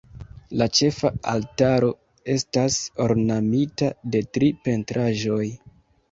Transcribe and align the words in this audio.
La 0.59 0.67
ĉefa 0.77 1.09
altaro 1.33 1.89
estas 2.35 2.77
ornamita 3.05 3.89
de 4.15 4.21
tri 4.39 4.49
pentraĵoj. 4.69 5.43